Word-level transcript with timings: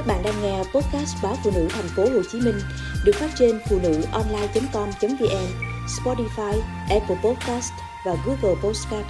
Các 0.00 0.06
bạn 0.06 0.22
đang 0.24 0.42
nghe 0.42 0.58
podcast 0.58 1.16
báo 1.22 1.36
phụ 1.44 1.50
nữ 1.54 1.68
thành 1.70 1.88
phố 1.96 2.02
Hồ 2.02 2.22
Chí 2.32 2.40
Minh 2.40 2.54
được 3.04 3.12
phát 3.14 3.30
trên 3.38 3.58
phụ 3.68 3.78
nữ 3.82 4.02
online.com.vn, 4.12 5.46
Spotify, 5.86 6.60
Apple 6.90 7.16
Podcast 7.24 7.72
và 8.06 8.16
Google 8.26 8.60
Podcast. 8.62 9.06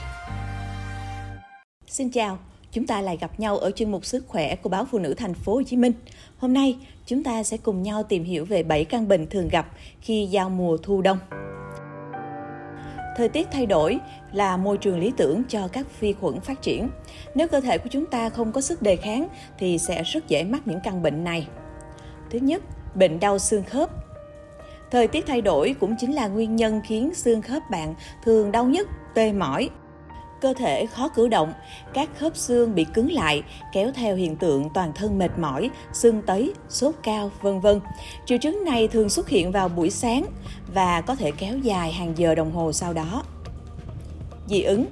Xin 1.87 2.11
chào, 2.11 2.39
chúng 2.73 2.87
ta 2.87 3.01
lại 3.01 3.19
gặp 3.21 3.41
nhau 3.41 3.59
ở 3.59 3.71
chuyên 3.71 3.91
mục 3.91 4.05
sức 4.05 4.25
khỏe 4.29 4.57
của 4.57 4.69
báo 4.69 4.87
phụ 4.91 4.99
nữ 4.99 5.15
thành 5.15 5.35
phố 5.35 5.55
Hồ 5.55 5.63
Chí 5.63 5.77
Minh. 5.77 5.93
Hôm 6.39 6.53
nay, 6.53 6.77
chúng 7.07 7.23
ta 7.23 7.43
sẽ 7.43 7.57
cùng 7.57 7.83
nhau 7.83 8.03
tìm 8.03 8.25
hiểu 8.25 8.45
về 8.45 8.63
7 8.63 8.85
căn 8.85 9.09
bệnh 9.09 9.27
thường 9.27 9.49
gặp 9.49 9.71
khi 10.01 10.27
giao 10.31 10.51
mùa 10.51 10.77
thu 10.77 11.03
đông. 11.03 11.19
Thời 13.21 13.29
tiết 13.29 13.49
thay 13.53 13.67
đổi 13.67 13.99
là 14.33 14.57
môi 14.57 14.79
trường 14.79 14.99
lý 14.99 15.13
tưởng 15.17 15.43
cho 15.49 15.69
các 15.69 16.01
vi 16.01 16.13
khuẩn 16.13 16.41
phát 16.41 16.63
triển. 16.63 16.89
Nếu 17.35 17.49
cơ 17.49 17.61
thể 17.61 17.79
của 17.79 17.89
chúng 17.91 18.07
ta 18.07 18.29
không 18.29 18.53
có 18.53 18.61
sức 18.61 18.83
đề 18.83 18.97
kháng 18.97 19.29
thì 19.59 19.79
sẽ 19.79 20.03
rất 20.03 20.29
dễ 20.29 20.45
mắc 20.45 20.63
những 20.65 20.81
căn 20.85 21.03
bệnh 21.03 21.25
này. 21.25 21.49
Thứ 22.31 22.39
nhất, 22.39 22.63
bệnh 22.95 23.21
đau 23.21 23.39
xương 23.39 23.63
khớp. 23.63 23.91
Thời 24.91 25.09
tiết 25.09 25.27
thay 25.27 25.41
đổi 25.41 25.75
cũng 25.81 25.97
chính 25.99 26.15
là 26.15 26.29
nguyên 26.29 26.57
nhân 26.57 26.81
khiến 26.85 27.15
xương 27.15 27.43
khớp 27.43 27.63
bạn 27.71 27.95
thường 28.25 28.53
đau 28.53 28.65
nhất, 28.65 28.89
tê 29.15 29.33
mỏi, 29.33 29.71
cơ 30.41 30.55
thể 30.55 30.87
khó 30.87 31.09
cử 31.09 31.29
động, 31.29 31.53
các 31.95 32.09
khớp 32.19 32.37
xương 32.37 32.75
bị 32.75 32.85
cứng 32.95 33.13
lại, 33.13 33.43
kéo 33.73 33.91
theo 33.95 34.17
hiện 34.17 34.37
tượng 34.37 34.69
toàn 34.75 34.93
thân 34.95 35.19
mệt 35.19 35.39
mỏi, 35.39 35.71
xương 35.93 36.23
tấy, 36.23 36.53
sốt 36.69 36.95
cao, 37.03 37.31
vân 37.43 37.61
vân. 37.61 37.81
Triệu 38.27 38.39
chứng 38.39 38.65
này 38.65 38.89
thường 38.89 39.09
xuất 39.09 39.29
hiện 39.29 39.53
vào 39.53 39.69
buổi 39.69 39.91
sáng 39.91 40.27
và 40.75 41.01
có 41.01 41.15
thể 41.15 41.31
kéo 41.31 41.59
dài 41.59 41.93
hàng 41.93 42.13
giờ 42.17 42.35
đồng 42.35 42.53
hồ 42.53 42.73
sau 42.73 42.93
đó. 42.93 43.23
Dị 44.47 44.63
ứng 44.63 44.87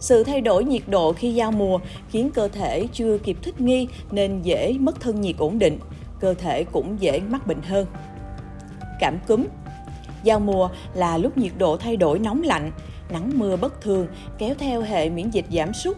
sự 0.00 0.24
thay 0.24 0.40
đổi 0.40 0.64
nhiệt 0.64 0.82
độ 0.86 1.12
khi 1.12 1.34
giao 1.34 1.52
mùa 1.52 1.78
khiến 2.10 2.30
cơ 2.34 2.48
thể 2.48 2.86
chưa 2.92 3.18
kịp 3.18 3.36
thích 3.42 3.60
nghi 3.60 3.88
nên 4.10 4.42
dễ 4.42 4.76
mất 4.80 5.00
thân 5.00 5.20
nhiệt 5.20 5.36
ổn 5.38 5.58
định, 5.58 5.78
cơ 6.20 6.34
thể 6.34 6.64
cũng 6.64 6.96
dễ 7.00 7.20
mắc 7.20 7.46
bệnh 7.46 7.62
hơn. 7.62 7.86
Cảm 9.00 9.18
cúm 9.28 9.44
Giao 10.24 10.40
mùa 10.40 10.68
là 10.94 11.18
lúc 11.18 11.38
nhiệt 11.38 11.52
độ 11.58 11.76
thay 11.76 11.96
đổi 11.96 12.18
nóng 12.18 12.42
lạnh, 12.42 12.72
nắng 13.10 13.38
mưa 13.38 13.56
bất 13.56 13.80
thường 13.80 14.06
kéo 14.38 14.54
theo 14.58 14.82
hệ 14.82 15.10
miễn 15.10 15.30
dịch 15.30 15.46
giảm 15.50 15.74
sút. 15.74 15.96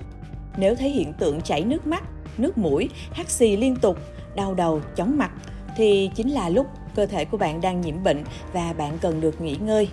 Nếu 0.56 0.74
thấy 0.74 0.90
hiện 0.90 1.12
tượng 1.12 1.40
chảy 1.40 1.64
nước 1.64 1.86
mắt, 1.86 2.04
nước 2.38 2.58
mũi, 2.58 2.88
hắt 3.12 3.30
xì 3.30 3.56
liên 3.56 3.76
tục, 3.76 3.98
đau 4.34 4.54
đầu, 4.54 4.80
chóng 4.96 5.18
mặt 5.18 5.30
thì 5.76 6.10
chính 6.14 6.30
là 6.30 6.48
lúc 6.48 6.66
cơ 6.94 7.06
thể 7.06 7.24
của 7.24 7.36
bạn 7.36 7.60
đang 7.60 7.80
nhiễm 7.80 8.02
bệnh 8.02 8.24
và 8.52 8.72
bạn 8.72 8.98
cần 9.00 9.20
được 9.20 9.40
nghỉ 9.40 9.56
ngơi. 9.60 9.88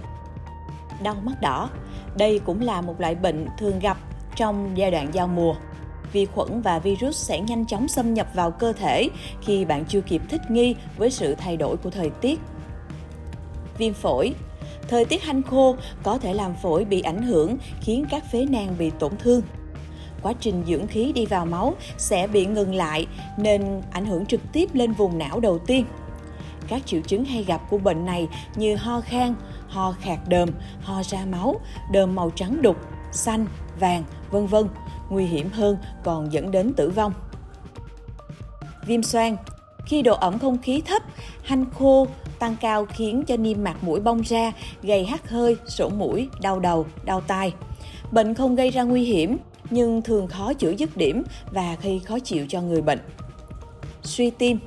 Đau 1.03 1.15
mắt 1.23 1.41
đỏ, 1.41 1.69
đây 2.17 2.39
cũng 2.39 2.61
là 2.61 2.81
một 2.81 3.01
loại 3.01 3.15
bệnh 3.15 3.47
thường 3.59 3.79
gặp 3.79 3.97
trong 4.35 4.77
giai 4.77 4.91
đoạn 4.91 5.07
giao 5.13 5.27
mùa. 5.27 5.55
Vi 6.11 6.25
khuẩn 6.25 6.61
và 6.61 6.79
virus 6.79 7.17
sẽ 7.17 7.39
nhanh 7.39 7.65
chóng 7.65 7.87
xâm 7.87 8.13
nhập 8.13 8.27
vào 8.33 8.51
cơ 8.51 8.73
thể 8.73 9.09
khi 9.41 9.65
bạn 9.65 9.85
chưa 9.85 10.01
kịp 10.01 10.21
thích 10.29 10.51
nghi 10.51 10.75
với 10.97 11.09
sự 11.09 11.35
thay 11.35 11.57
đổi 11.57 11.77
của 11.77 11.89
thời 11.89 12.09
tiết. 12.09 12.39
Viêm 13.77 13.93
phổi, 13.93 14.33
Thời 14.87 15.05
tiết 15.05 15.23
hanh 15.23 15.43
khô 15.43 15.75
có 16.03 16.17
thể 16.17 16.33
làm 16.33 16.55
phổi 16.55 16.85
bị 16.85 17.01
ảnh 17.01 17.21
hưởng 17.21 17.57
khiến 17.81 18.05
các 18.09 18.31
phế 18.31 18.45
nang 18.45 18.75
bị 18.77 18.91
tổn 18.99 19.11
thương. 19.17 19.41
Quá 20.21 20.33
trình 20.39 20.63
dưỡng 20.67 20.87
khí 20.87 21.11
đi 21.15 21.25
vào 21.25 21.45
máu 21.45 21.73
sẽ 21.97 22.27
bị 22.27 22.45
ngừng 22.45 22.75
lại 22.75 23.07
nên 23.37 23.81
ảnh 23.91 24.05
hưởng 24.05 24.25
trực 24.25 24.41
tiếp 24.53 24.69
lên 24.73 24.91
vùng 24.91 25.17
não 25.17 25.39
đầu 25.39 25.59
tiên. 25.59 25.85
Các 26.67 26.81
triệu 26.85 27.01
chứng 27.01 27.25
hay 27.25 27.43
gặp 27.43 27.61
của 27.69 27.77
bệnh 27.77 28.05
này 28.05 28.27
như 28.55 28.75
ho 28.75 29.01
khan, 29.01 29.35
ho 29.67 29.95
khạc 30.01 30.27
đờm, 30.27 30.49
ho 30.81 31.03
ra 31.03 31.25
máu, 31.25 31.55
đờm 31.91 32.15
màu 32.15 32.29
trắng 32.29 32.61
đục, 32.61 32.77
xanh, 33.11 33.45
vàng, 33.79 34.03
vân 34.31 34.47
vân, 34.47 34.67
nguy 35.09 35.25
hiểm 35.25 35.49
hơn 35.49 35.77
còn 36.03 36.33
dẫn 36.33 36.51
đến 36.51 36.73
tử 36.73 36.89
vong. 36.89 37.13
Viêm 38.85 39.03
xoang 39.03 39.37
khi 39.85 40.01
độ 40.01 40.15
ẩm 40.15 40.39
không 40.39 40.57
khí 40.57 40.81
thấp, 40.85 41.03
hanh 41.43 41.65
khô, 41.71 42.07
tăng 42.39 42.55
cao 42.61 42.85
khiến 42.85 43.23
cho 43.27 43.37
niêm 43.37 43.63
mạc 43.63 43.83
mũi 43.83 43.99
bong 43.99 44.21
ra, 44.21 44.51
gây 44.81 45.05
hắt 45.05 45.29
hơi, 45.29 45.55
sổ 45.67 45.89
mũi, 45.89 46.27
đau 46.41 46.59
đầu, 46.59 46.85
đau 47.05 47.21
tai. 47.21 47.53
Bệnh 48.11 48.33
không 48.33 48.55
gây 48.55 48.69
ra 48.69 48.83
nguy 48.83 49.03
hiểm, 49.03 49.37
nhưng 49.69 50.01
thường 50.01 50.27
khó 50.27 50.53
chữa 50.53 50.71
dứt 50.71 50.97
điểm 50.97 51.23
và 51.51 51.77
gây 51.83 51.99
khó 51.99 52.19
chịu 52.19 52.45
cho 52.49 52.61
người 52.61 52.81
bệnh. 52.81 52.99
Suy 54.03 54.29
tim 54.29 54.59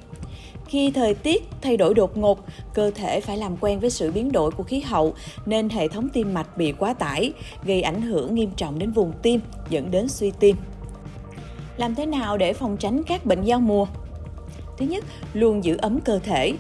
khi 0.69 0.91
thời 0.91 1.15
tiết 1.15 1.45
thay 1.63 1.77
đổi 1.77 1.95
đột 1.95 2.17
ngột, 2.17 2.39
cơ 2.75 2.91
thể 2.91 3.21
phải 3.21 3.37
làm 3.37 3.57
quen 3.61 3.81
với 3.81 3.91
sự 3.91 4.13
biến 4.13 4.33
đổi 4.33 4.51
của 4.51 4.63
khí 4.63 4.81
hậu 4.81 5.15
nên 5.47 5.69
hệ 5.69 5.89
thống 5.89 6.09
tim 6.09 6.35
mạch 6.35 6.57
bị 6.57 6.73
quá 6.73 6.95
tải, 6.95 7.33
gây 7.65 7.83
ảnh 7.83 8.03
hưởng 8.03 8.35
nghiêm 8.35 8.51
trọng 8.57 8.79
đến 8.79 8.93
vùng 8.93 9.13
tim, 9.23 9.41
dẫn 9.71 9.91
đến 9.91 10.09
suy 10.09 10.33
tim. 10.41 10.57
Làm 11.77 11.95
thế 11.95 12.07
nào 12.07 12.37
để 12.37 12.53
phòng 12.53 12.77
tránh 12.77 13.03
các 13.03 13.27
bệnh 13.27 13.43
giao 13.43 13.61
mùa? 13.61 13.87
Thứ 14.79 14.87
nhất, 14.87 15.05
luôn 15.33 15.65
giữ 15.65 15.77
ấm 15.77 16.01
cơ 16.01 16.19
thể, 16.19 16.57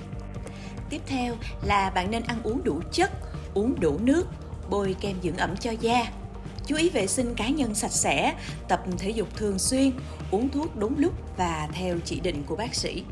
Tiếp 0.90 1.00
theo 1.06 1.34
là 1.62 1.90
bạn 1.90 2.10
nên 2.10 2.22
ăn 2.22 2.38
uống 2.42 2.64
đủ 2.64 2.80
chất, 2.92 3.10
uống 3.54 3.80
đủ 3.80 3.98
nước, 3.98 4.26
bôi 4.70 4.96
kem 5.00 5.16
dưỡng 5.22 5.36
ẩm 5.36 5.56
cho 5.56 5.70
da. 5.70 6.06
Chú 6.66 6.76
ý 6.76 6.90
vệ 6.90 7.06
sinh 7.06 7.34
cá 7.34 7.48
nhân 7.48 7.74
sạch 7.74 7.92
sẽ, 7.92 8.34
tập 8.68 8.82
thể 8.98 9.10
dục 9.10 9.28
thường 9.36 9.58
xuyên, 9.58 9.92
uống 10.30 10.48
thuốc 10.48 10.76
đúng 10.76 10.94
lúc 10.98 11.12
và 11.36 11.68
theo 11.72 11.96
chỉ 12.04 12.20
định 12.20 12.42
của 12.46 12.56
bác 12.56 12.74
sĩ. 12.74 13.02